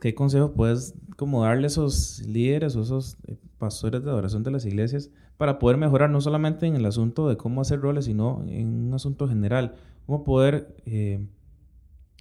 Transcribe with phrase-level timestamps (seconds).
[0.00, 4.50] ¿qué consejo puedes como darle a esos líderes o esos eh, pastores de adoración de
[4.50, 8.44] las iglesias para poder mejorar no solamente en el asunto de cómo hacer roles, sino
[8.46, 9.76] en un asunto general?
[10.06, 11.26] ¿Cómo poder eh,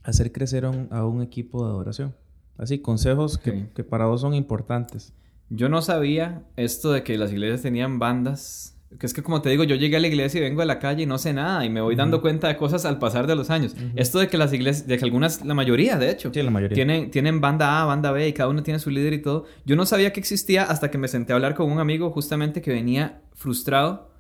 [0.04, 2.16] hacer crecer a un, equipo de adoración?
[2.58, 5.14] Así, consejos que, que para vos son importantes.
[5.50, 9.50] Yo no sabía esto de que las iglesias tenían bandas que es que como te
[9.50, 11.66] digo, yo llegué a la iglesia y vengo de la calle y no sé nada
[11.66, 13.76] y me voy dando cuenta de cosas al pasar de los años.
[13.96, 16.76] Esto de que las iglesias, de que algunas, la mayoría de hecho, la mayoría.
[16.76, 19.46] Tienen, tienen banda A, banda B y cada uno tiene su líder y todo.
[19.66, 22.62] Yo no sabía que existía hasta que me senté a hablar con un amigo justamente
[22.62, 24.12] que venía frustrado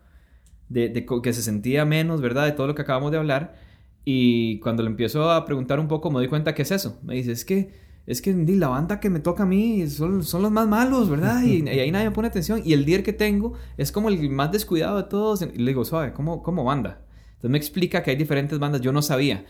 [0.70, 2.46] de, de que se sentía menos, ¿verdad?
[2.46, 3.56] De todo lo que acabamos de hablar.
[4.04, 7.00] Y cuando le empiezo a preguntar un poco me doy cuenta que es eso.
[7.04, 10.44] Me dice, es que es que la banda que me toca a mí son, son
[10.44, 11.42] los más malos, ¿verdad?
[11.44, 12.62] Y, ahí nadie me pone atención.
[12.64, 15.42] Y el líder que tengo es como el más descuidado de todos.
[15.42, 17.02] Y le digo, suave, ¿cómo, ¿cómo banda?
[17.30, 18.82] Entonces me explica que hay diferentes bandas.
[18.82, 19.46] Yo no sabía.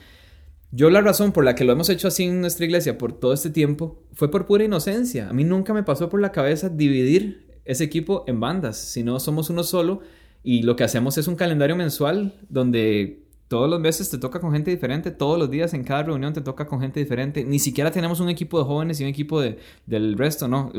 [0.72, 3.34] Yo la razón por la que lo hemos hecho así en nuestra iglesia por todo
[3.34, 5.30] este tiempo fue por pura inocencia.
[5.30, 9.50] A mí nunca me pasó por la cabeza dividir ese equipo en bandas, sino somos
[9.50, 10.02] uno solo
[10.44, 14.52] y lo que hacemos es un calendario mensual donde todos los meses te toca con
[14.52, 17.44] gente diferente, todos los días en cada reunión te toca con gente diferente.
[17.44, 20.72] Ni siquiera tenemos un equipo de jóvenes y un equipo de, del resto, ¿no?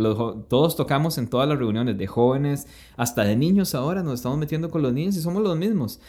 [0.49, 4.69] todos tocamos en todas las reuniones de jóvenes, hasta de niños ahora, nos estamos metiendo
[4.69, 6.01] con los niños y somos los mismos.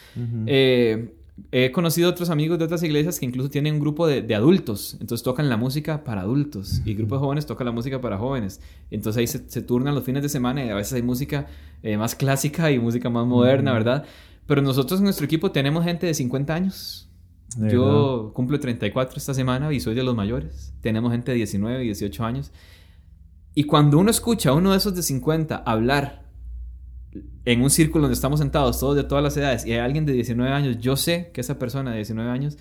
[0.46, 1.14] Eh,
[1.52, 5.22] he conocido otros amigos de otras iglesias que incluso tienen un grupo de, adultos, entonces
[5.22, 8.60] tocan la música para adultos y el grupo de jóvenes toca la música para jóvenes.
[8.90, 11.46] Entonces ahí se, turnan los fines de semana y a veces hay música
[11.82, 14.04] eh, más clásica y música más moderna, ¿verdad?
[14.48, 17.10] Pero nosotros en nuestro equipo tenemos gente de 50 años.
[17.70, 20.72] Yo cumplo 34 esta semana y soy de los mayores.
[20.80, 22.50] Tenemos gente de 19 y 18 años.
[23.54, 26.24] Y cuando uno escucha a uno de esos de 50 hablar
[27.44, 30.14] en un círculo donde estamos sentados todos de todas las edades y hay alguien de
[30.14, 32.56] 19 años, yo sé que esa persona de 19 años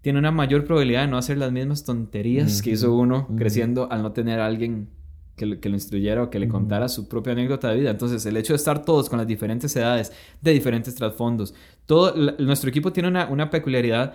[0.00, 4.02] tiene una mayor probabilidad de no hacer las mismas tonterías que hizo uno creciendo al
[4.02, 4.88] no tener a alguien
[5.40, 7.90] que, lo instruyera o que le contara su propia anécdota de vida.
[7.90, 11.54] Entonces, el hecho de estar todos con las diferentes edades, de diferentes trasfondos,
[11.86, 14.14] todo, nuestro equipo tiene una, una peculiaridad.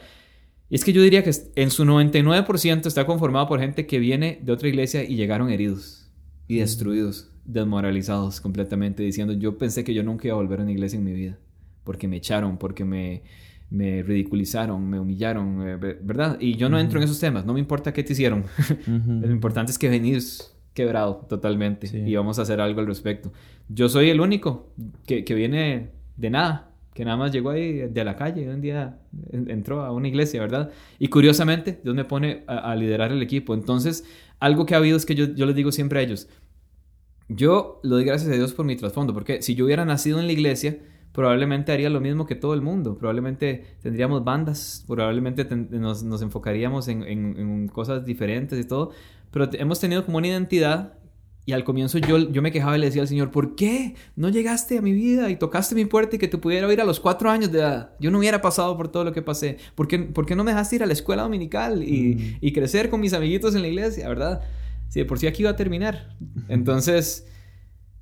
[0.70, 4.40] Y es que yo diría que en su 99% está conformado por gente que viene
[4.44, 6.10] de otra iglesia y llegaron heridos
[6.48, 10.72] y destruidos, desmoralizados completamente, diciendo, yo pensé que yo nunca iba a volver a una
[10.72, 11.38] iglesia en mi vida,
[11.84, 13.24] porque me echaron, porque me,
[13.70, 16.38] me ridiculizaron, me humillaron, eh, ¿verdad?
[16.40, 18.46] Y yo no entro en esos temas, no me importa qué te hicieron,
[18.88, 23.32] lo importante es que venís quebrado totalmente y vamos a hacer algo al respecto.
[23.70, 24.70] Yo soy el único
[25.08, 29.00] que, que, viene de nada, que nada más llegó ahí de la calle, un día
[29.32, 30.70] entró a una iglesia, ¿verdad?
[31.00, 33.54] Y curiosamente, Dios me pone a, liderar el equipo.
[33.54, 34.06] Entonces,
[34.40, 36.28] algo que ha habido es que yo, yo les digo siempre a ellos,
[37.30, 40.28] yo le doy gracias a Dios por mi trasfondo, porque si yo hubiera nacido en
[40.28, 40.78] la iglesia,
[41.16, 42.98] probablemente haría lo mismo que todo el mundo.
[42.98, 48.92] Probablemente tendríamos bandas, probablemente nos, nos, enfocaríamos en, en, en, cosas diferentes y todo.
[49.32, 50.94] Pero hemos tenido como una identidad
[51.46, 54.30] y al comienzo yo, yo me quejaba y le decía al Señor, ¿por qué no
[54.30, 57.00] llegaste a mi vida y tocaste mi puerta y que te pudiera oír a los
[57.00, 57.92] cuatro años de edad?
[58.00, 59.58] Yo no hubiera pasado por todo lo que pasé.
[59.76, 62.38] ¿Por qué, por qué no me dejaste ir a la escuela dominical y, mm.
[62.42, 64.42] y, crecer con mis amiguitos en la iglesia, verdad?
[64.90, 66.10] Si de por sí aquí iba a terminar.
[66.50, 67.28] Entonces,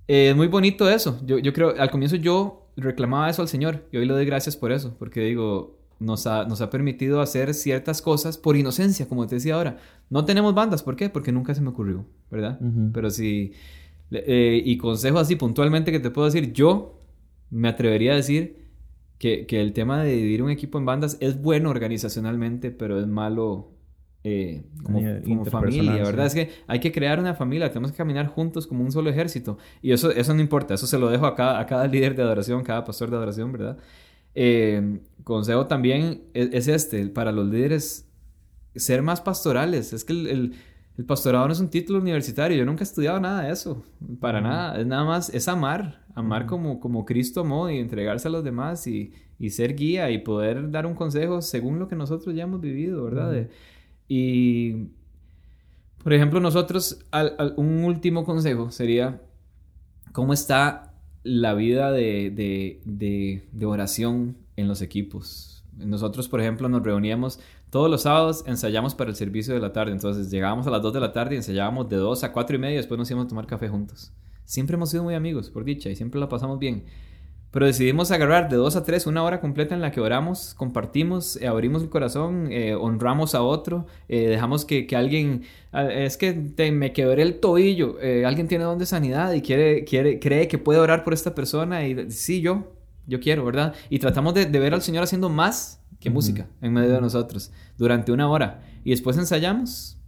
[0.08, 1.20] eh, es muy bonito eso.
[1.26, 4.58] Yo, yo creo, al comienzo yo reclamaba eso al Señor y hoy le doy gracias
[4.58, 9.28] por eso, porque digo, nos ha, nos ha permitido hacer ciertas cosas por inocencia, como
[9.28, 9.78] te decía ahora.
[10.10, 11.10] No tenemos bandas, ¿por qué?
[11.10, 12.60] Porque nunca se me ocurrió, ¿verdad?
[12.94, 13.54] Pero si...
[14.12, 17.02] Eh, y consejo así puntualmente que te puedo decir, yo
[17.50, 18.68] me atrevería a decir
[19.18, 23.08] que, que, el tema de dividir un equipo en bandas es bueno organizacionalmente, pero es
[23.08, 23.73] malo
[24.26, 26.28] eh, como, como familia, ¿verdad?
[26.28, 29.58] Es que hay que crear una familia, tenemos que caminar juntos como un solo ejército.
[29.82, 32.24] Y eso, eso no importa, eso se lo dejo a cada, a cada líder de
[32.24, 33.78] adoración, cada pastor de adoración, ¿verdad?
[34.34, 38.10] Eh, consejo también es, este, para los líderes,
[38.76, 39.92] ser más pastorales.
[39.92, 40.56] Es que el,
[40.98, 43.84] el, pastorado no es un título universitario, yo nunca he estudiado nada de eso,
[44.22, 44.80] para nada.
[44.80, 48.88] Es nada más, es amar, amar como, como Cristo amó y entregarse a los demás
[48.88, 52.62] y, y, ser guía y poder dar un consejo según lo que nosotros ya hemos
[52.62, 53.48] vivido, ¿verdad?
[54.16, 54.90] Y,
[56.04, 57.00] por ejemplo, nosotros,
[57.56, 59.22] un último consejo sería,
[60.12, 60.94] ¿cómo está
[61.24, 65.64] la vida de, de, de, oración en los equipos.
[65.78, 67.40] Nosotros, por ejemplo, nos reuníamos
[67.70, 69.94] todos los sábados, ensayamos para el servicio de la tarde.
[69.94, 72.60] Entonces llegábamos a las 2 de la tarde y ensayábamos de 2 a 4 y
[72.60, 74.12] media y después nos íbamos a tomar café juntos.
[74.46, 76.84] Siempre hemos sido muy amigos, por dicha, y siempre la pasamos bien.
[77.54, 81.36] Pero decidimos agarrar de 2 a 3 una hora completa en la que oramos, compartimos,
[81.36, 86.18] eh, abrimos el corazón, eh, honramos a otro, eh, dejamos que, que, alguien, ah, es
[86.18, 86.34] que
[86.72, 90.80] me quebré el tobillo, alguien tiene don de sanidad y quiere, quiere, cree que puede
[90.80, 92.74] orar por esta persona y sí, yo,
[93.06, 93.76] yo quiero, ¿verdad?
[93.92, 97.52] Y tratamos de, de ver al Señor haciendo más que música en medio de nosotros
[97.78, 100.00] durante una hora y después ensayamos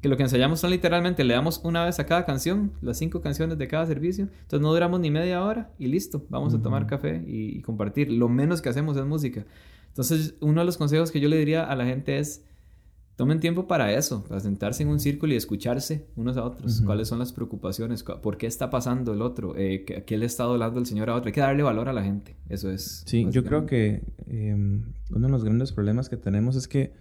[0.00, 3.20] que lo que ensayamos son literalmente, le damos una vez a cada canción, las cinco
[3.20, 6.86] canciones de cada servicio, entonces no duramos ni media hora y listo, vamos a tomar
[6.86, 8.12] café y, compartir.
[8.12, 9.44] Lo menos que hacemos es música.
[9.88, 12.44] Entonces, uno de los consejos que yo le diría a la gente es,
[13.16, 17.08] tomen tiempo para eso, para sentarse en un círculo y escucharse unos a otros, cuáles
[17.08, 20.86] son las preocupaciones, por qué está pasando el otro, eh, qué le está hablando el
[20.86, 23.02] Señor a otro, hay que darle valor a la gente, eso es.
[23.06, 26.92] Sí, yo creo que em, uno de los grandes problemas que tenemos es que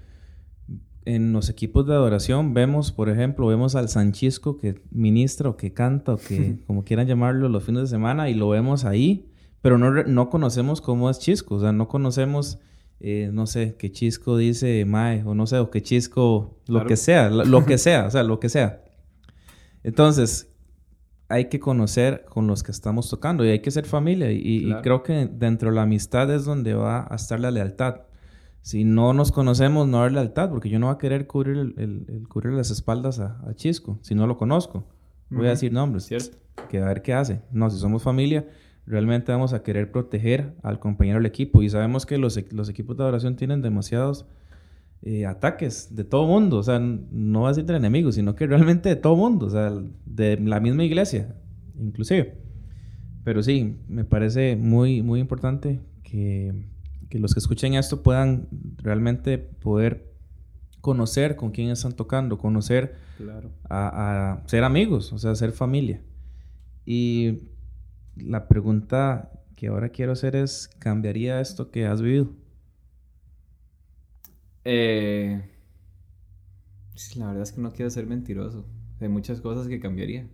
[1.07, 5.73] en los equipos de adoración vemos, por ejemplo, vemos al Sanchisco que ministra o que
[5.73, 9.31] canta o que como quieran llamarlo los fines de semana y lo vemos ahí,
[9.61, 12.59] pero no, no conocemos cómo es Chisco, o sea, no conocemos,
[12.99, 16.97] eh, no sé, qué Chisco dice Mae o no sé, o qué Chisco, lo que
[16.97, 18.83] sea, lo, que sea, o sea, lo que sea.
[19.83, 20.53] Entonces,
[21.29, 24.73] hay que conocer con los que estamos tocando y hay que ser familia y, y
[24.81, 28.06] creo que dentro de la amistad es donde va a estar la lealtad
[28.67, 32.25] si no nos conocemos, no hay lealtad, porque yo no voy a querer cubrir, el,
[32.27, 34.83] cubrir las espaldas a, Chisco, si no lo conozco.
[35.29, 36.03] Voy a decir nombres.
[36.03, 36.35] Cierto.
[36.67, 37.39] Que a ver qué hace.
[37.49, 38.45] No, si somos familia,
[38.85, 41.63] realmente vamos a querer proteger al compañero del equipo.
[41.63, 44.25] Y sabemos que los, los equipos de adoración tienen demasiados
[45.01, 46.57] eh, ataques de todo mundo.
[46.57, 49.45] O sea, no va a decir de enemigos, sino que realmente de todo mundo.
[49.45, 49.71] O sea,
[50.05, 51.37] de la misma iglesia,
[51.79, 52.35] inclusive.
[53.23, 56.67] Pero sí, me parece muy, muy importante que
[57.09, 60.13] que los que escuchen esto puedan realmente poder
[60.81, 62.95] conocer con quién están tocando, conocer
[63.69, 66.01] a, ser amigos, o sea, ser familia.
[66.85, 67.49] Y
[68.15, 72.29] la pregunta que ahora quiero hacer es, ¿cambiaría esto que has vivido?
[74.63, 75.41] Eh,
[77.15, 78.65] la verdad es que no quiero ser mentiroso.
[78.99, 80.27] Hay muchas cosas que cambiaría.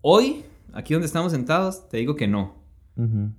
[0.00, 2.58] Hoy, aquí donde estamos sentados, te digo que no.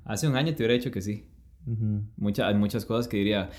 [0.05, 1.30] Hace un año te hubiera dicho que sí
[1.65, 3.49] hay muchas cosas que diría,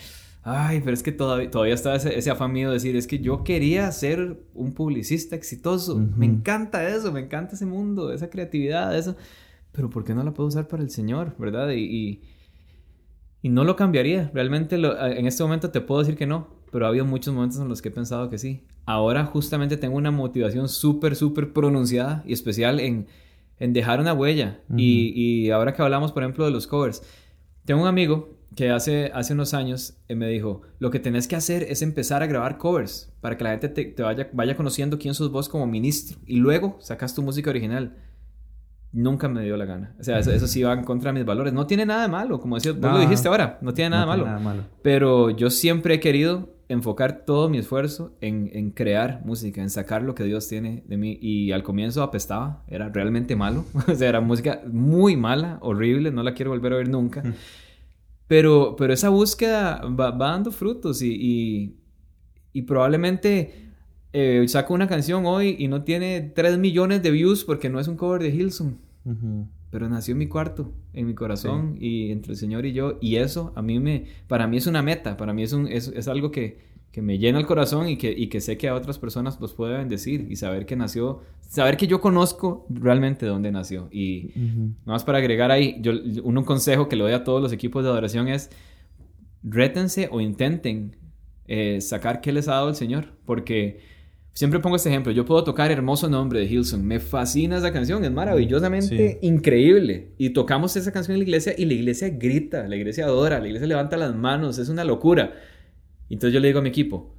[0.43, 3.45] ay, pero es que todavía, todavía está ese, afán mío de decir, es que yo
[3.45, 5.99] quería ser un publicista exitoso.
[5.99, 9.17] Me encanta eso, me encanta ese mundo, esa creatividad, eso.
[9.73, 11.71] Pero ¿por qué no la puedo usar para el Señor, verdad?
[11.71, 12.21] Y,
[13.43, 14.31] y, no lo cambiaría.
[14.35, 17.69] Realmente en este momento te puedo decir que no, pero ha habido muchos momentos en
[17.69, 18.65] los que he pensado que sí.
[18.85, 23.07] Ahora justamente tengo una motivación súper, súper pronunciada y especial en,
[23.59, 24.61] en dejar una huella.
[24.77, 27.03] y, y ahora que hablamos, por ejemplo, de los covers
[27.65, 31.37] tengo un amigo que hace, hace unos años eh, me dijo, lo que tenés que
[31.37, 35.15] hacer es empezar a grabar covers para que la gente te, vaya, vaya conociendo quién
[35.15, 37.97] sos vos como ministro y luego sacas tu música original.
[38.95, 39.97] Nunca me dio la gana.
[39.99, 41.55] O sea, eso, sí va en contra de mis valores.
[41.55, 44.27] No tiene nada de malo, como decías, vos lo dijiste ahora, no tiene nada, malo.
[44.27, 44.65] nada malo.
[44.83, 50.03] Pero yo siempre he querido enfocar todo mi esfuerzo en, en, crear música, en sacar
[50.03, 51.19] lo que Dios tiene de mí.
[51.21, 53.65] Y al comienzo apestaba, era realmente malo.
[53.89, 57.23] o sea, era música muy mala, horrible, no la quiero volver a oír nunca.
[58.27, 61.77] pero, pero esa búsqueda va, dando frutos y,
[62.53, 63.71] y, probablemente
[64.13, 67.89] eh, saco una canción hoy y no tiene 3 millones de views porque no es
[67.89, 68.79] un cover de Hilson.
[69.73, 72.99] Pero nació en mi cuarto, en mi corazón y entre el Señor y yo.
[73.01, 75.89] Y eso a mí me, para mí es una meta, para mí es, un, es,
[75.89, 76.59] es algo que,
[76.93, 79.55] que, me llena el corazón y que, y que sé que a otras personas los
[79.55, 83.89] puede bendecir y saber que nació, saber que yo conozco realmente dónde nació.
[83.91, 85.93] Y nada más para agregar ahí, yo,
[86.23, 88.51] un consejo que le doy a todos los equipos de adoración es,
[89.43, 90.97] rétense o intenten
[91.47, 93.81] eh, sacar qué les ha dado el Señor, porque
[94.35, 95.13] Siempre pongo este ejemplo.
[95.13, 96.85] Yo puedo tocar Hermoso Nombre de Hilson.
[96.85, 98.03] Me fascina esa canción.
[98.05, 100.13] Es maravillosamente increíble.
[100.17, 103.47] Y tocamos esa canción en la iglesia y la iglesia grita, la iglesia adora, la
[103.47, 104.59] iglesia levanta las manos.
[104.59, 105.35] Es una locura.
[106.09, 107.15] Entonces yo le digo a mi equipo,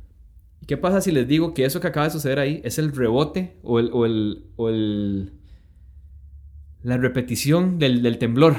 [0.65, 3.57] ¿qué pasa si les digo que eso que acaba de suceder ahí es el rebote
[3.61, 3.89] o el...
[3.93, 5.33] O el, o el
[6.81, 8.55] la repetición del, del temblor?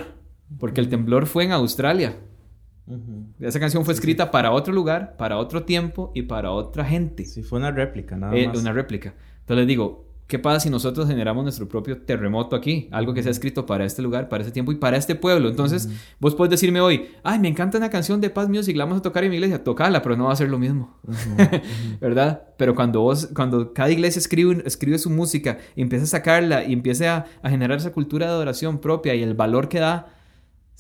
[0.59, 2.17] Porque el temblor fue en Australia.
[3.41, 7.25] Esa canción fue escrita para otro lugar, para otro tiempo y para otra gente.
[7.25, 9.15] Sí, fue una réplica, nada eh, Una réplica.
[9.41, 12.89] Entonces les digo, ¿qué pasa si nosotros generamos nuestro propio terremoto aquí?
[12.93, 15.49] Algo que sea escrito para este lugar, para este tiempo y para este pueblo.
[15.49, 15.89] Entonces,
[16.21, 19.03] vos puedes decirme hoy, ay, me encanta una canción de Paz Music, la vamos a
[19.03, 19.65] tocar en mi iglesia.
[19.65, 20.99] Tocala, pero no va a ser lo mismo.
[22.01, 22.43] ¿Verdad?
[22.59, 26.75] Pero cuando vos, cuando cada iglesia escribe, escribe su música y empieza a sacarla y
[26.75, 30.09] empieza a generar esa cultura de adoración propia y el valor que da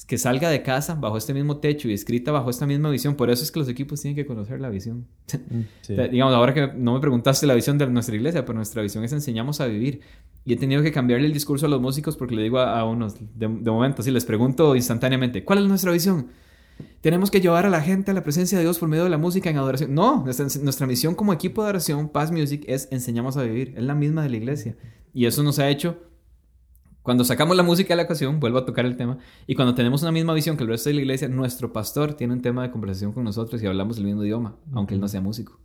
[0.07, 3.15] que salga de casa bajo este mismo techo y escrita bajo esta misma visión.
[3.15, 5.07] Por eso es que los equipos tienen que conocer la visión.
[5.51, 9.05] Mm, digamos, ahora que no me preguntaste la visión de nuestra iglesia, pero nuestra visión
[9.05, 10.01] es enseñamos a vivir.
[10.45, 13.17] Y he tenido que cambiarle el discurso a los músicos porque le digo a, unos,
[13.39, 16.29] de, momento, así les pregunto instantáneamente, ¿cuál es nuestra visión?
[17.01, 19.19] Tenemos que llevar a la gente a la presencia de Dios por medio de la
[19.19, 19.95] música en adoración.
[19.95, 23.75] No, nuestra, nuestra misión como equipo de adoración, Paz Music, es enseñamos a vivir.
[23.77, 24.77] Es la misma de la iglesia.
[25.13, 25.99] Y eso nos ha hecho
[27.05, 30.01] cuando sacamos la música de la ocasión, vuelvo a tocar el tema, y cuando tenemos
[30.01, 32.71] una misma visión que el resto de la iglesia, nuestro pastor tiene un tema de
[32.71, 35.61] conversación con nosotros y hablamos el mismo idioma, aunque él no sea músico.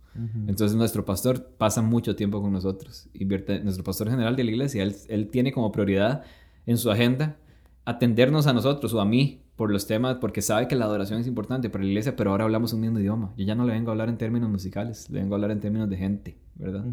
[0.46, 3.08] Entonces nuestro pastor pasa mucho tiempo con nosotros.
[3.14, 6.24] Invierte, nuestro pastor general de la iglesia, él, él tiene como prioridad
[6.66, 7.38] en su agenda
[7.86, 11.26] atendernos a nosotros o a mí por los temas, porque sabe que la adoración es
[11.26, 13.32] importante para la iglesia, pero ahora hablamos un mismo idioma.
[13.38, 15.60] Yo ya no le vengo a hablar en términos musicales, le vengo a hablar en
[15.60, 16.84] términos de gente, ¿verdad?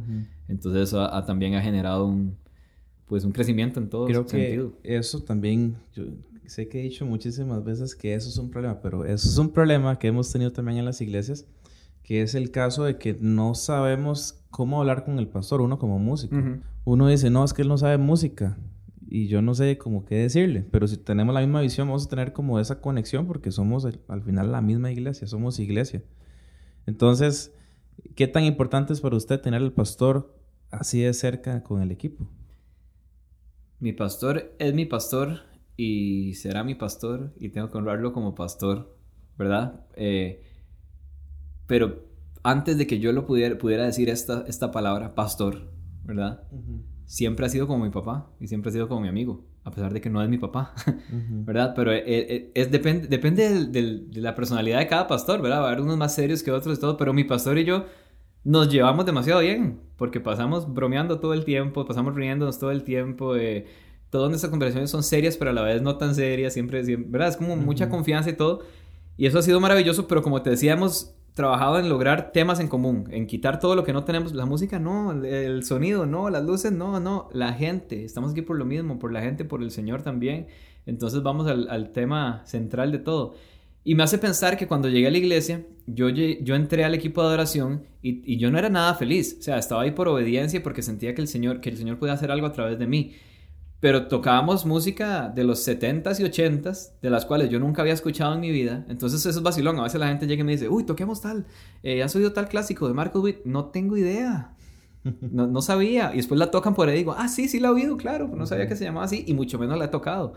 [0.47, 2.37] Entonces eso también ha generado un,
[3.07, 6.05] pues, un crecimiento en todo Creo que eso también, yo
[6.45, 9.49] sé que he dicho muchísimas veces que eso es un problema, pero eso es un
[9.49, 11.45] problema que hemos tenido también en las iglesias,
[12.03, 15.99] que es el caso de que no sabemos cómo hablar con el pastor, uno como
[15.99, 16.35] músico.
[16.85, 18.57] Uno dice, no, es que él no sabe música
[19.09, 22.09] y yo no sé cómo qué decirle, pero si tenemos la misma visión vamos a
[22.09, 26.03] tener como esa conexión porque somos al final la misma iglesia, somos iglesia.
[26.85, 27.53] Entonces,
[28.15, 30.33] ¿qué tan importante es para usted tener al pastor
[30.71, 32.27] así de cerca con el equipo?
[33.79, 35.41] Mi pastor es mi pastor
[35.75, 38.97] y será mi pastor y tengo que honrarlo como pastor,
[39.37, 39.85] ¿verdad?
[39.95, 40.41] Eh,
[41.67, 42.05] pero
[42.43, 45.71] antes de que yo lo pudiera, pudiera decir esta, esta palabra, pastor,
[46.03, 46.43] ¿verdad?
[47.07, 49.93] siempre ha sido como mi papá y siempre ha sido como mi amigo, a pesar
[49.93, 50.73] de que no es mi papá,
[51.11, 51.73] ¿verdad?
[51.75, 55.61] Pero eh, eh, es, depende, depende de la personalidad de cada pastor, ¿verdad?
[55.61, 57.85] Va a haber unos más serios que otros y todo, pero mi pastor y yo
[58.47, 63.35] nos llevamos demasiado bien, porque pasamos bromeando todo el tiempo, pasamos riéndonos todo el tiempo,
[63.35, 63.65] eh,
[64.09, 67.27] todas nuestras conversaciones son serias, pero a la vez no tan serias, siempre, ¿verdad?
[67.27, 68.61] Es como mucha confianza y todo.
[69.17, 73.09] Y eso ha sido maravilloso, pero como te decíamos, trabajado en lograr temas en común,
[73.11, 74.33] en quitar todo lo que no tenemos.
[74.33, 78.05] La música no, el sonido no, las luces no, no, la gente.
[78.05, 80.47] Estamos aquí por lo mismo, por la gente, por el Señor también.
[80.85, 83.35] Entonces vamos al, tema central de todo.
[83.87, 87.21] Y me hace pensar que cuando llegué a la iglesia, yo, yo entré al equipo
[87.21, 89.37] de adoración y, y, yo no era nada feliz.
[89.39, 92.13] O sea, estaba ahí por obediencia porque sentía que el Señor, que el Señor podía
[92.13, 93.13] hacer algo a través de mí
[93.79, 98.33] pero tocábamos música de los 70s y 80s, de las cuales yo nunca había escuchado
[98.33, 98.85] en mi vida.
[98.89, 99.79] Entonces eso es vacilón.
[99.79, 101.45] A veces la gente llega y me dice, uy, toquemos tal,
[101.83, 103.45] eh, ¿has oído tal clásico de Marco Witt?
[103.45, 104.53] No tengo idea.
[105.21, 106.11] No, no, sabía.
[106.13, 108.27] Y después la tocan por ahí y digo, ah, sí, sí la he oído, claro.
[108.27, 110.33] No sabía que se llamaba así y mucho menos la he tocado.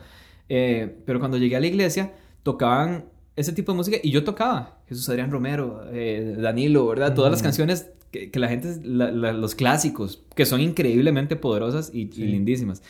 [0.48, 2.12] Eh, pero cuando llegué a la iglesia,
[2.44, 3.06] tocaban
[3.40, 4.78] ese tipo de música y yo tocaba.
[4.88, 7.14] Jesús Adrián Romero, eh, Danilo, ¿verdad?
[7.14, 12.82] Todas las canciones que, la gente, los clásicos, que son increíblemente poderosas y, y lindísimas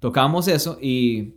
[0.00, 1.34] tocábamos eso y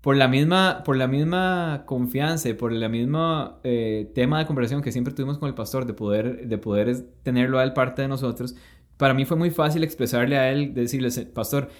[0.00, 4.82] por la misma, por la misma confianza y por el mismo eh, tema de conversación
[4.82, 8.08] que siempre tuvimos con el pastor, de poder, de poder tenerlo a él parte de
[8.08, 8.54] nosotros,
[8.98, 11.70] para mí fue muy fácil expresarle a él, decirle, pastor,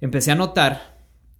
[0.00, 0.93] empecé a notar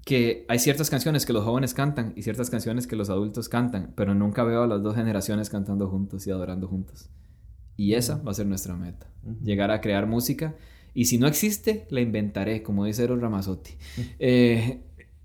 [0.05, 3.93] que hay ciertas canciones que los jóvenes cantan y ciertas canciones que los adultos cantan,
[3.97, 7.09] pero nunca veo a las dos generaciones cantando juntos y adorando juntos.
[7.77, 9.09] Y esa va a ser nuestra meta,
[9.43, 10.55] llegar a crear música
[10.95, 13.73] y si no existe, la inventaré, como dice Eros Ramazzotti.
[14.21, 14.81] Eh,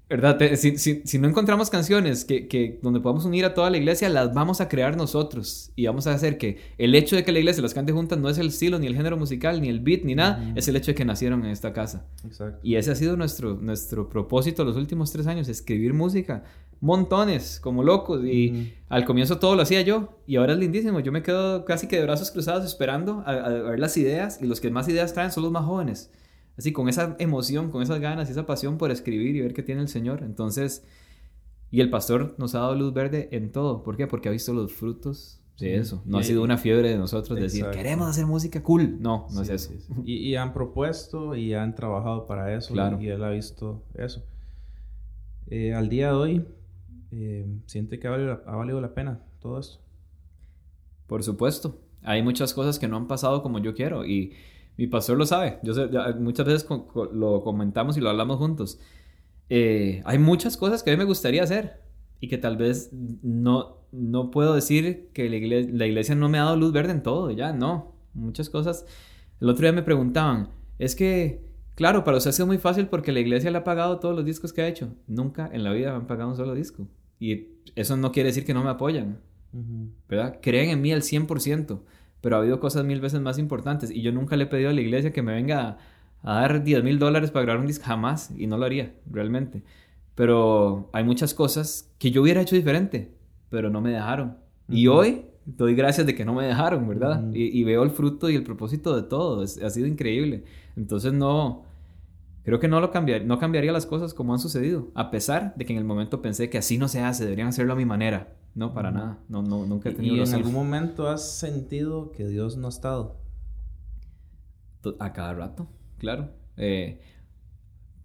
[0.10, 0.40] ¿Verdad?
[0.56, 4.34] Si, si, no encontramos canciones que, que, donde podamos unir a toda la iglesia, las
[4.34, 5.72] vamos a crear nosotros.
[5.76, 8.28] Y vamos a hacer que el hecho de que la iglesia las cante juntas no
[8.28, 10.52] es el estilo, ni el género musical, ni el beat, ni nada.
[10.56, 12.08] Es el hecho de que nacieron en esta casa.
[12.26, 12.60] Exacto.
[12.64, 16.44] Y ese ha sido nuestro, nuestro propósito los últimos tres años, escribir música
[16.82, 18.24] montones, como locos.
[18.26, 20.20] Y al comienzo todo lo hacía yo.
[20.26, 21.00] Y ahora es lindísimo.
[21.00, 24.40] Yo me quedo casi que de brazos cruzados esperando a, ver las ideas.
[24.42, 26.12] Y los que más ideas traen son los más jóvenes.
[26.60, 29.64] Así, con esa emoción, con esas ganas y esa pasión por escribir y ver qué
[29.64, 30.24] tiene el Señor.
[30.24, 30.86] Entonces,
[31.72, 33.82] y el pastor nos ha dado luz verde en todo.
[33.82, 34.08] ¿Por qué?
[34.08, 36.04] Porque ha visto los frutos de eso.
[36.06, 39.02] No ha sido una fiebre de nosotros decir, queremos hacer música cool.
[39.02, 39.72] No, no es eso.
[40.04, 42.74] Y, han propuesto y han trabajado para eso.
[42.74, 43.02] Claro.
[43.02, 44.26] Y, él ha visto eso.
[45.48, 46.46] Eh, al día de hoy,
[47.12, 49.80] eh, siente que ha valido, la, pena todo esto.
[51.08, 51.80] Por supuesto.
[52.04, 54.34] Hay muchas cosas que no han pasado como yo quiero y
[54.80, 55.60] mi pastor lo sabe.
[55.62, 55.74] Yo
[56.20, 56.68] muchas veces
[57.12, 58.80] lo comentamos y lo hablamos juntos.
[59.50, 61.82] Eh, hay muchas cosas que a mí me gustaría hacer
[62.22, 66.40] y que tal vez no, no puedo decir que la iglesia, la iglesia no me
[66.40, 67.94] ha dado luz verde en todo, ya no.
[68.14, 68.86] Muchas cosas.
[69.42, 73.14] El otro día me preguntaban, es que Claro, para usted ha sido muy fácil porque
[73.14, 74.96] la iglesia le ha pagado todos los discos que ha hecho.
[75.08, 76.90] Nunca en la vida me han pagado un solo disco.
[77.22, 79.22] Y eso no quiere decir que no me apoyan.
[80.10, 80.40] ¿Verdad?
[80.42, 81.80] Creen en mí al 100%.
[82.22, 83.92] Pero ha habido cosas mil veces más importantes.
[83.92, 85.78] Y yo nunca le he pedido a la iglesia que me venga
[86.24, 87.86] a, dar 10 mil dólares para grabar un disco.
[87.86, 88.32] Jamás.
[88.38, 89.64] Y no lo haría, realmente.
[90.16, 93.14] Pero hay muchas cosas que yo hubiera hecho diferente.
[93.50, 94.38] Pero no me dejaron.
[94.68, 97.24] Y hoy doy gracias de que no me dejaron, ¿verdad?
[97.34, 99.42] y, veo el fruto y el propósito de todo.
[99.42, 100.44] ha sido increíble.
[100.76, 101.64] Entonces no
[102.50, 105.66] Creo que no, lo cambiar, no cambiaría las cosas como han sucedido, a pesar de
[105.66, 108.30] que en el momento pensé que así no se hace, deberían hacerlo a mi manera.
[108.56, 109.20] No, para nada.
[109.30, 112.70] No, no, nunca he tenido ¿Y en algún momento has sentido que Dios no ha
[112.70, 113.18] estado?
[115.00, 116.30] A cada rato, claro.
[116.58, 117.02] Eh,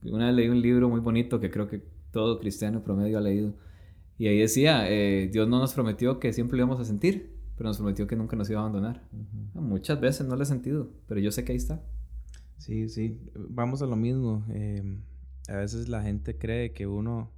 [0.02, 3.54] una vez leí un libro muy bonito que creo que todo cristiano promedio ha leído.
[4.18, 7.68] Y ahí decía, eh, Dios no nos prometió que siempre lo íbamos a sentir, pero
[7.68, 9.02] nos prometió que nunca nos iba a abandonar.
[9.54, 11.82] Muchas veces no lo he sentido, pero yo sé que ahí está.
[12.58, 14.44] Sí, sí, vamos a lo mismo.
[14.48, 15.02] Em,
[15.48, 17.30] a veces la gente cree que uno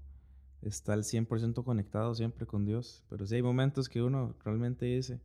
[0.68, 5.20] está al 100% conectado siempre con Dios, pero sí hay momentos que uno realmente dice,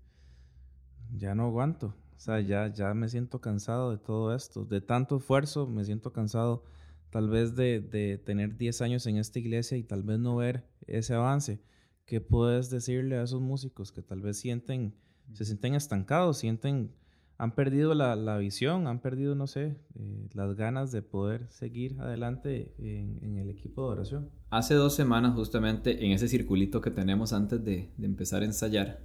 [1.14, 5.18] ya no aguanto, o sea, ya, ya me siento cansado de todo esto, de tanto
[5.18, 6.64] esfuerzo, me siento cansado
[7.10, 10.66] tal vez de, de tener 10 años en esta iglesia y tal vez no ver
[10.88, 11.62] ese avance.
[12.06, 14.96] ¿Qué puedes decirle a esos músicos que tal vez sienten,
[15.34, 16.94] se sienten estancados, sienten
[17.42, 22.00] han perdido la, la, visión, han perdido, no sé, eh, las ganas de poder seguir
[22.00, 24.30] adelante en, en, el equipo de oración.
[24.52, 29.00] Hace dos semanas, justamente en ese circulito que tenemos antes de, de, empezar a ensayar,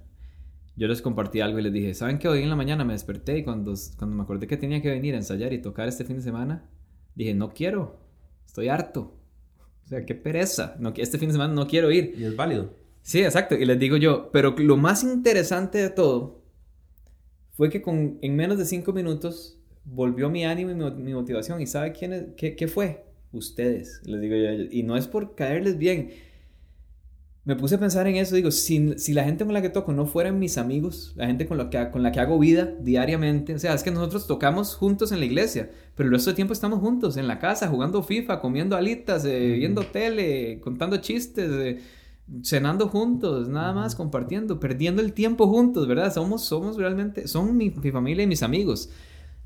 [0.75, 3.39] yo les compartí algo y les dije, ¿saben que hoy en la mañana me desperté
[3.39, 6.17] y cuando, cuando me acordé que tenía que venir a ensayar y tocar este fin
[6.17, 6.69] de semana,
[7.15, 7.99] dije, no quiero,
[8.45, 9.15] estoy harto.
[9.83, 12.13] O sea, qué pereza, no, este fin de semana no quiero ir.
[12.15, 12.75] Y es válido.
[13.01, 13.55] Sí, exacto.
[13.55, 16.36] Y les digo yo, pero lo más interesante de todo
[17.57, 21.59] fue que con, en menos de cinco minutos volvió mi ánimo y mi, motivación.
[21.59, 23.03] ¿Y sabe quién qué, qué, fue?
[23.31, 24.67] Ustedes, les digo yo.
[24.69, 26.11] Y no es por caerles bien.
[27.45, 29.93] Me puse a pensar en eso, digo, si, si la gente con la que toco
[29.93, 33.55] no fueran mis amigos, la gente con la, que, con la que hago vida diariamente,
[33.55, 36.51] o sea, es que nosotros tocamos juntos en la iglesia, pero el resto del tiempo
[36.51, 41.79] estamos juntos, en la casa, jugando FIFA, comiendo alitas, eh, viendo tele, contando chistes, eh,
[42.43, 46.13] cenando juntos, nada más compartiendo, perdiendo el tiempo juntos, ¿verdad?
[46.13, 48.89] Somos, somos realmente, son mi, familia y mis amigos.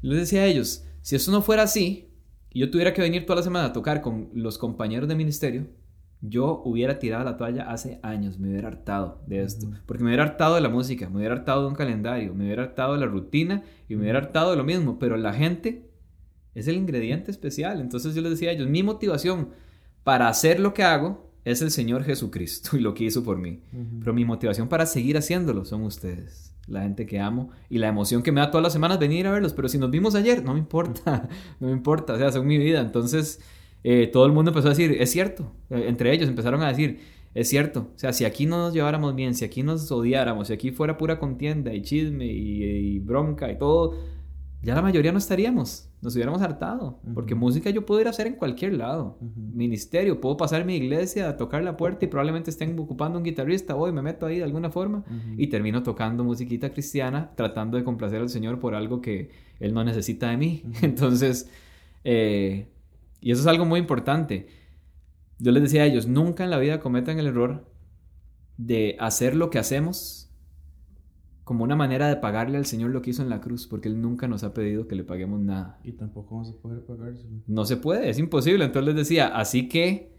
[0.01, 2.09] Les decía a ellos, si eso no fuera así,
[2.49, 5.67] y yo tuviera que venir toda la semana a tocar con los compañeros de ministerio,
[6.21, 10.23] yo hubiera tirado la toalla hace años, me hubiera hartado de esto, porque me hubiera
[10.23, 13.07] hartado de la música, me hubiera hartado de un calendario, me hubiera hartado de la
[13.07, 15.89] rutina y me hubiera hartado de lo mismo, pero la gente
[16.53, 19.49] es el ingrediente especial, entonces yo les decía a ellos, mi motivación
[20.03, 23.59] para hacer lo que hago es el Señor Jesucristo y lo que hizo por mí.
[23.99, 28.23] Pero mi motivación para seguir haciéndolo son ustedes, la gente que amo y la emoción
[28.23, 29.53] que me da todas las semanas venir a verlos.
[29.53, 31.27] Pero si nos vimos ayer, no me importa,
[31.59, 32.81] no me importa, o sea, son mi vida.
[32.81, 33.41] Entonces,
[33.83, 35.51] eh, todo el mundo empezó a decir, es cierto.
[35.69, 36.99] Eh, entre ellos empezaron a decir,
[37.33, 37.91] es cierto.
[37.95, 40.97] O sea, si aquí no nos lleváramos bien, si aquí nos odiáramos, si aquí fuera
[40.97, 43.95] pura contienda y chisme y bronca y todo
[44.63, 48.27] ya la mayoría no estaríamos, nos hubiéramos hartado, porque música yo puedo ir a hacer
[48.27, 49.17] en cualquier lado.
[49.35, 53.75] Ministerio, puedo pasar mi iglesia a tocar la puerta y probablemente estén ocupando un guitarrista,
[53.75, 55.03] hoy me meto ahí de alguna forma
[55.35, 59.83] y termino tocando musiquita cristiana, tratando de complacer al Señor por algo que Él no
[59.83, 60.63] necesita de mí.
[60.83, 61.49] Entonces,
[62.03, 62.67] eh,
[63.19, 64.47] y eso es algo muy importante.
[65.39, 67.65] Yo les decía a ellos, nunca en la vida cometan el error
[68.57, 70.30] de hacer lo que hacemos
[71.51, 74.01] como una manera de pagarle al Señor lo que hizo en la cruz, porque Él
[74.01, 75.81] nunca nos ha pedido que le paguemos nada.
[75.83, 77.41] Y tampoco vamos a poder pagárselo.
[77.45, 78.63] No se puede, es imposible.
[78.63, 80.15] Entonces les decía, así que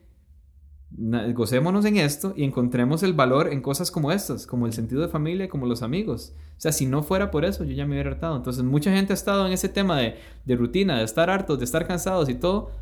[1.35, 5.09] gocémonos en esto y encontremos el valor en cosas como estas, como el sentido de
[5.09, 6.35] familia, como los amigos.
[6.59, 8.37] O sea, si no fuera por eso, yo ya me hubiera hartado.
[8.37, 11.65] Entonces, mucha gente ha estado en ese tema de, de rutina, de estar hartos, de
[11.65, 12.73] estar cansados y todo,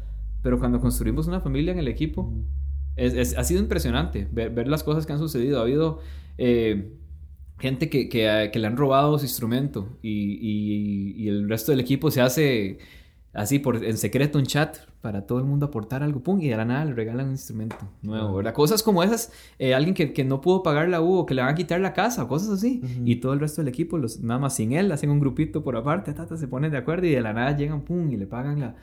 [0.42, 2.34] pero cuando construimos una familia en el equipo,
[2.96, 5.60] es, ha sido impresionante ver, ver, las cosas que han sucedido.
[5.60, 6.00] Ha habido...
[6.36, 6.96] Eh,
[7.60, 11.80] gente que, que, que, le han robado su instrumento y, y, y, el resto del
[11.80, 12.78] equipo se hace
[13.32, 16.56] así por en secreto un chat para todo el mundo aportar algo, pum, y de
[16.56, 18.52] la nada le regalan un instrumento nuevo, ¿verdad?
[18.52, 21.42] Cosas como esas, eh, alguien que, que, no pudo pagar la U o que le
[21.42, 24.40] van a quitar la casa, cosas así, y todo el resto del equipo, los, nada
[24.40, 27.20] más sin él, hacen un grupito por aparte, tata, se ponen de acuerdo y de
[27.20, 28.74] la nada llegan, pum, y le pagan la,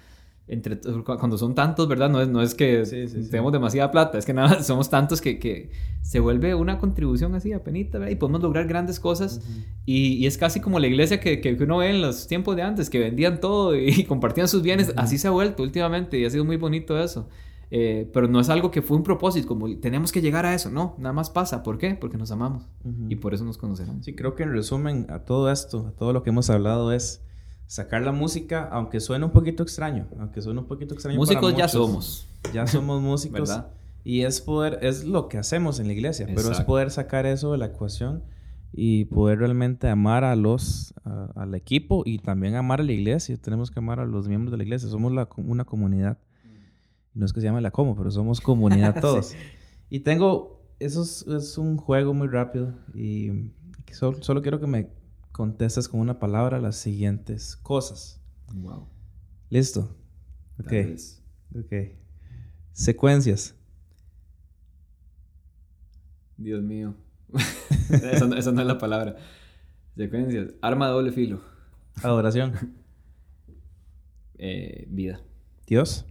[0.47, 2.09] entre, cuando son tantos, ¿verdad?
[2.09, 2.83] No es, no es que
[3.29, 7.51] tenemos demasiada plata, es que nada, somos tantos que, que, se vuelve una contribución así
[7.51, 8.13] a penita, ¿verdad?
[8.13, 9.41] Y podemos lograr grandes cosas.
[9.85, 12.61] y, y, es casi como la iglesia que, que, uno ve en los tiempos de
[12.61, 14.93] antes, que vendían todo y, compartían sus bienes.
[14.95, 17.27] Así se ha vuelto últimamente y ha sido muy bonito eso.
[17.69, 20.71] Eh, pero no es algo que fue un propósito, como tenemos que llegar a eso,
[20.71, 21.63] no, nada más pasa.
[21.63, 21.95] ¿Por qué?
[21.95, 22.69] Porque nos amamos
[23.09, 24.05] y por eso nos conocemos.
[24.05, 27.25] Sí, creo que en resumen a todo esto, a todo lo que hemos hablado es
[27.67, 31.17] sacar la música, aunque suene un poquito extraño, aunque suene un poquito extraño.
[31.17, 32.27] Músicos ya somos.
[32.53, 33.49] Ya somos músicos.
[33.49, 33.67] ¿verdad?
[34.03, 37.51] Y es poder, es lo que hacemos en la iglesia, pero es poder sacar eso
[37.51, 38.23] de la ecuación
[38.71, 40.93] y poder realmente amar a los,
[41.35, 43.35] al equipo y también amar a la iglesia.
[43.37, 44.87] Tenemos que amar a los miembros de la iglesia.
[44.87, 46.17] Somos la, una comunidad.
[47.13, 49.35] No es que se llame la como, pero somos comunidad todos.
[49.89, 53.51] Y tengo, eso es, un juego muy rápido y
[53.91, 54.89] solo quiero que me
[55.37, 58.19] contestas con una palabra las siguientes cosas.
[58.53, 58.89] Wow.
[59.51, 59.95] ¿Listo?
[60.59, 60.73] Ok.
[61.55, 61.73] Ok.
[62.73, 63.55] Secuencias.
[66.37, 66.95] Dios mío.
[67.89, 69.15] esa, no, es la palabra.
[69.95, 70.55] Secuencias.
[70.59, 71.41] Arma de doble filo.
[72.01, 72.53] Adoración.
[74.39, 75.21] eh, vida.
[75.67, 76.03] Dios.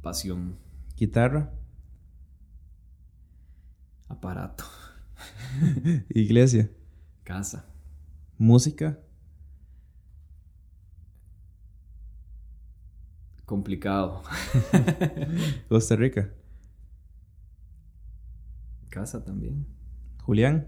[0.00, 0.56] Pasión.
[0.96, 1.52] Guitarra.
[4.08, 4.64] Aparato.
[6.10, 6.70] Iglesia.
[7.24, 7.66] Casa.
[8.38, 8.98] Música.
[13.44, 14.22] Complicado.
[15.68, 16.30] Costa Rica.
[18.88, 19.66] Casa también.
[20.22, 20.66] Julián.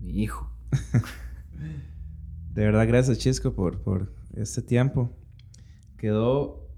[0.00, 0.50] Mi hijo.
[2.52, 5.16] De verdad, gracias Chisco por, por este tiempo.
[5.96, 6.68] Quedó,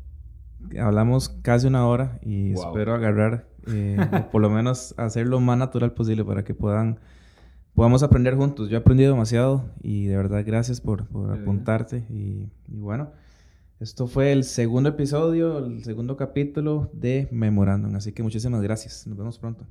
[0.81, 2.67] hablamos casi una hora y Wow.
[2.69, 6.99] espero agarrar, eh, o por lo menos hacer lo más natural posible para que puedan,
[7.75, 8.69] podamos aprender juntos.
[8.69, 12.05] Yo he aprendido demasiado y de verdad gracias por, apuntarte.
[12.11, 13.11] Y, y bueno,
[13.81, 17.95] esto fue el segundo episodio, el segundo capítulo de Memorándum.
[17.97, 19.07] Así que muchísimas gracias.
[19.07, 19.67] Nos vemos pronto.